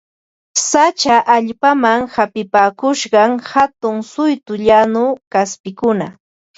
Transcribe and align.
Sacha 0.69 1.17
allpaman 1.35 2.01
hapipakusqan 2.15 3.31
hatun 3.51 3.97
suytu 4.11 4.53
llañu 4.65 5.05
kaspikuna 5.33 6.07